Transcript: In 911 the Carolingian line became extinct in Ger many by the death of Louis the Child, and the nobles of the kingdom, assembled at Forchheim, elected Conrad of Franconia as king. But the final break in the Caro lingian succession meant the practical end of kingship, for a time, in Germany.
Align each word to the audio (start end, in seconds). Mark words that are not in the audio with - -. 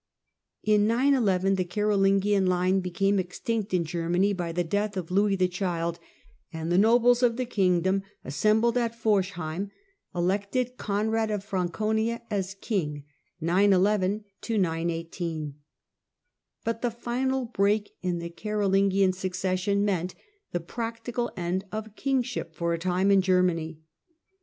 In 0.63 0.87
911 0.87 1.53
the 1.57 1.63
Carolingian 1.63 2.47
line 2.47 2.79
became 2.79 3.19
extinct 3.19 3.71
in 3.71 3.85
Ger 3.85 4.09
many 4.09 4.33
by 4.33 4.51
the 4.51 4.63
death 4.63 4.97
of 4.97 5.11
Louis 5.11 5.35
the 5.35 5.47
Child, 5.47 5.99
and 6.51 6.71
the 6.71 6.77
nobles 6.79 7.21
of 7.21 7.37
the 7.37 7.45
kingdom, 7.45 8.01
assembled 8.25 8.79
at 8.79 8.95
Forchheim, 8.99 9.69
elected 10.15 10.75
Conrad 10.77 11.29
of 11.29 11.43
Franconia 11.43 12.23
as 12.31 12.55
king. 12.55 13.03
But 13.39 13.61
the 13.61 14.05
final 16.91 17.45
break 17.45 17.91
in 18.01 18.17
the 18.17 18.29
Caro 18.31 18.69
lingian 18.69 19.13
succession 19.13 19.85
meant 19.85 20.15
the 20.51 20.59
practical 20.59 21.31
end 21.37 21.65
of 21.71 21.95
kingship, 21.95 22.55
for 22.55 22.73
a 22.73 22.79
time, 22.79 23.11
in 23.11 23.21
Germany. 23.21 23.81